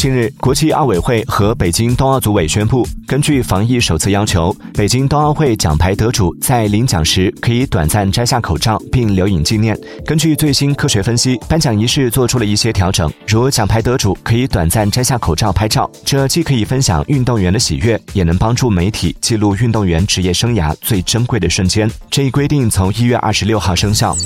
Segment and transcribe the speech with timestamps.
[0.00, 9.78] 近日国际奥委会和北京冬奥组委宣布根据防疫首次要求北京冬奥会奖牌得主在领奖时可以短暂摘下口罩并留影纪念。
[10.06, 21.90] 根据最新科学分析颁奖仪式做出了一些调整如奖牌得主可以短暂摘下口罩拍照这既可以分享运动员的喜悦也能帮助媒体记录运动员职业生涯最珍贵的瞬间。
[22.10, 24.16] 这一规定从一月二十六号生效。